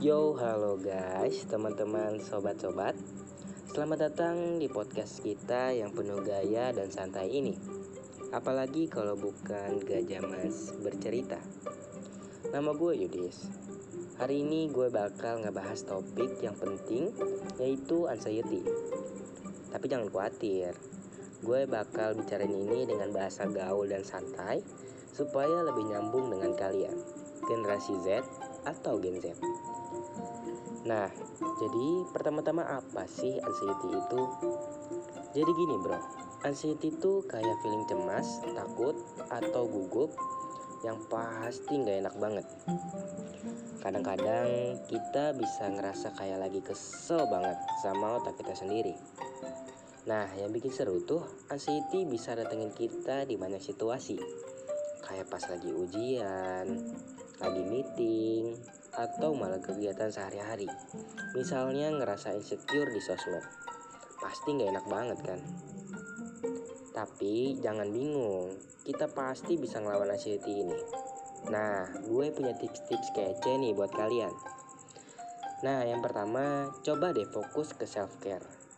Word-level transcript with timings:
Yo, 0.00 0.32
halo 0.40 0.80
guys, 0.80 1.44
teman-teman, 1.44 2.16
sobat-sobat. 2.24 2.96
Selamat 3.68 4.08
datang 4.08 4.56
di 4.56 4.64
podcast 4.64 5.20
kita 5.20 5.76
yang 5.76 5.92
penuh 5.92 6.24
gaya 6.24 6.72
dan 6.72 6.88
santai 6.88 7.28
ini. 7.28 7.52
Apalagi 8.32 8.88
kalau 8.88 9.12
bukan 9.20 9.76
Gajah 9.84 10.24
Mas 10.24 10.72
bercerita. 10.80 11.36
Nama 12.48 12.72
gue 12.72 12.96
Yudis. 12.96 13.44
Hari 14.16 14.40
ini 14.40 14.72
gue 14.72 14.88
bakal 14.88 15.44
ngebahas 15.44 15.84
topik 15.84 16.40
yang 16.40 16.56
penting 16.56 17.12
yaitu 17.60 18.08
anxiety. 18.08 18.64
Tapi 19.68 19.84
jangan 19.84 20.08
khawatir, 20.08 20.72
gue 21.40 21.64
bakal 21.64 22.16
bicarain 22.16 22.52
ini 22.52 22.84
dengan 22.84 23.12
bahasa 23.12 23.48
gaul 23.48 23.88
dan 23.88 24.04
santai 24.04 24.60
supaya 25.10 25.64
lebih 25.64 25.88
nyambung 25.88 26.32
dengan 26.32 26.52
kalian, 26.56 26.96
generasi 27.48 27.96
Z 28.04 28.24
atau 28.64 29.00
Gen 29.00 29.20
Z. 29.20 29.36
Nah, 30.88 31.12
jadi 31.60 31.88
pertama-tama 32.12 32.64
apa 32.64 33.04
sih 33.04 33.36
anxiety 33.36 33.88
itu? 33.92 34.22
Jadi 35.36 35.50
gini 35.52 35.76
bro, 35.80 36.00
anxiety 36.44 36.88
itu 36.92 37.20
kayak 37.28 37.56
feeling 37.60 37.84
cemas, 37.84 38.40
takut, 38.56 38.96
atau 39.28 39.68
gugup 39.68 40.12
yang 40.80 40.96
pasti 41.12 41.76
nggak 41.76 42.08
enak 42.08 42.14
banget. 42.16 42.46
Kadang-kadang 43.80 44.80
kita 44.88 45.36
bisa 45.36 45.68
ngerasa 45.68 46.16
kayak 46.16 46.48
lagi 46.48 46.60
kesel 46.64 47.28
banget 47.28 47.56
sama 47.84 48.20
otak 48.20 48.36
kita 48.40 48.56
sendiri. 48.56 48.96
Nah, 50.08 50.32
yang 50.32 50.48
bikin 50.48 50.72
seru 50.72 51.04
tuh, 51.04 51.20
anxiety 51.52 52.08
bisa 52.08 52.32
datengin 52.32 52.72
kita 52.72 53.28
di 53.28 53.36
banyak 53.36 53.60
situasi. 53.60 54.16
Kayak 55.04 55.28
pas 55.28 55.44
lagi 55.44 55.68
ujian, 55.68 56.66
lagi 57.36 57.62
meeting, 57.68 58.56
atau 58.96 59.36
malah 59.36 59.60
kegiatan 59.60 60.08
sehari-hari. 60.08 60.68
Misalnya 61.36 61.92
ngerasa 61.92 62.32
insecure 62.32 62.88
di 62.88 63.00
sosmed. 63.04 63.44
Pasti 64.16 64.56
nggak 64.56 64.70
enak 64.72 64.86
banget 64.88 65.18
kan? 65.20 65.40
Tapi 66.96 67.60
jangan 67.60 67.88
bingung, 67.92 68.56
kita 68.84 69.08
pasti 69.12 69.60
bisa 69.60 69.84
ngelawan 69.84 70.16
anxiety 70.16 70.64
ini. 70.64 70.80
Nah, 71.48 71.88
gue 72.04 72.26
punya 72.32 72.52
tips-tips 72.56 73.16
kece 73.16 73.52
nih 73.56 73.72
buat 73.72 73.92
kalian. 73.92 74.32
Nah, 75.60 75.84
yang 75.84 76.00
pertama, 76.00 76.68
coba 76.84 77.12
deh 77.12 77.28
fokus 77.28 77.72
ke 77.76 77.84
self 77.84 78.16
care. 78.20 78.69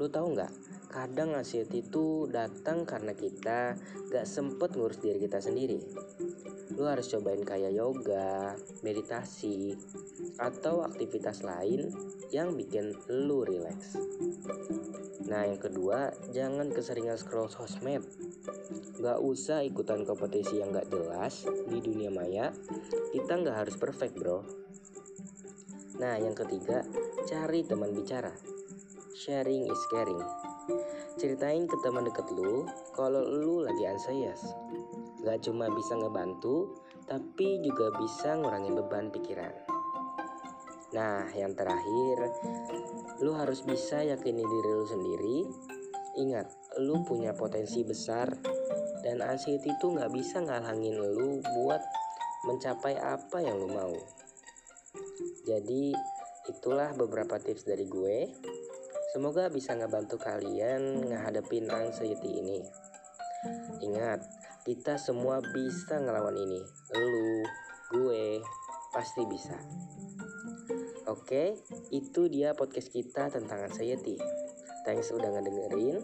Lu 0.00 0.08
tahu 0.08 0.34
nggak? 0.34 0.52
Kadang 0.92 1.32
anxiety 1.32 1.80
itu 1.80 2.28
datang 2.28 2.84
karena 2.84 3.16
kita 3.16 3.72
gak 4.12 4.28
sempet 4.28 4.76
ngurus 4.76 5.00
diri 5.00 5.16
kita 5.16 5.40
sendiri. 5.40 5.80
Lu 6.76 6.84
harus 6.84 7.08
cobain 7.08 7.40
kayak 7.40 7.72
yoga, 7.72 8.52
meditasi, 8.84 9.72
atau 10.36 10.84
aktivitas 10.84 11.48
lain 11.48 11.88
yang 12.28 12.52
bikin 12.52 12.92
lu 13.08 13.40
rileks. 13.40 13.96
Nah, 15.32 15.48
yang 15.48 15.56
kedua, 15.56 16.12
jangan 16.28 16.68
keseringan 16.68 17.16
scroll 17.16 17.48
sosmed. 17.48 18.04
Gak 19.00 19.16
usah 19.16 19.64
ikutan 19.64 20.04
kompetisi 20.04 20.60
yang 20.60 20.76
gak 20.76 20.92
jelas 20.92 21.48
di 21.72 21.80
dunia 21.80 22.12
maya. 22.12 22.52
Kita 23.16 23.40
gak 23.40 23.64
harus 23.64 23.80
perfect, 23.80 24.20
bro. 24.20 24.44
Nah, 26.04 26.20
yang 26.20 26.36
ketiga, 26.36 26.84
cari 27.24 27.64
teman 27.64 27.96
bicara. 27.96 28.51
Sharing 29.22 29.70
is 29.70 29.78
caring. 29.94 30.18
Ceritain 31.14 31.70
ke 31.70 31.78
teman 31.78 32.02
deket 32.02 32.26
lu 32.34 32.66
kalau 32.90 33.22
lu 33.22 33.62
lagi 33.62 33.86
anxious. 33.86 34.42
Gak 35.22 35.46
cuma 35.46 35.70
bisa 35.70 35.94
ngebantu, 35.94 36.74
tapi 37.06 37.62
juga 37.62 37.94
bisa 38.02 38.34
ngurangin 38.34 38.74
beban 38.74 39.14
pikiran. 39.14 39.54
Nah, 40.98 41.30
yang 41.38 41.54
terakhir, 41.54 42.34
lu 43.22 43.30
harus 43.38 43.62
bisa 43.62 44.02
yakini 44.02 44.42
diri 44.42 44.70
lu 44.74 44.86
sendiri. 44.90 45.38
Ingat, 46.18 46.50
lu 46.82 47.06
punya 47.06 47.30
potensi 47.30 47.86
besar 47.86 48.26
dan 49.06 49.22
anxiety 49.22 49.70
itu 49.70 49.86
nggak 49.86 50.10
bisa 50.10 50.42
ngalangin 50.42 50.98
lu 50.98 51.38
buat 51.62 51.78
mencapai 52.50 52.98
apa 52.98 53.38
yang 53.38 53.54
lu 53.54 53.70
mau. 53.70 53.94
Jadi, 55.46 55.94
itulah 56.50 56.90
beberapa 56.98 57.38
tips 57.38 57.70
dari 57.70 57.86
gue. 57.86 58.18
Semoga 59.12 59.52
bisa 59.52 59.76
ngebantu 59.76 60.16
kalian 60.16 61.04
ngehadapin 61.04 61.68
anxiety 61.68 62.40
ini. 62.40 62.64
Ingat, 63.84 64.24
kita 64.64 64.96
semua 64.96 65.44
bisa 65.44 66.00
ngelawan 66.00 66.32
ini. 66.32 66.64
Lu, 66.96 67.44
gue, 67.92 68.40
pasti 68.96 69.28
bisa. 69.28 69.52
Oke, 71.12 71.60
itu 71.92 72.32
dia 72.32 72.56
podcast 72.56 72.88
kita 72.88 73.28
tentang 73.28 73.68
anxiety. 73.68 74.16
Thanks 74.88 75.12
udah 75.12 75.28
ngedengerin. 75.28 76.00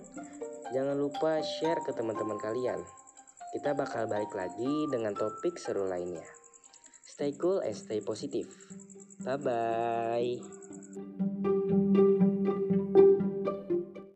Jangan 0.77 1.01
lupa 1.01 1.41
share 1.41 1.81
ke 1.81 1.97
teman-teman 1.97 2.37
kalian. 2.37 2.85
Kita 3.57 3.73
bakal 3.73 4.05
balik 4.05 4.37
lagi 4.37 4.85
dengan 4.93 5.17
topik 5.17 5.57
seru 5.57 5.89
lainnya. 5.89 6.29
Stay 7.09 7.33
cool 7.41 7.65
and 7.65 7.73
stay 7.73 8.05
positive. 8.05 8.53
Bye 9.25 9.41
bye. 9.41 11.57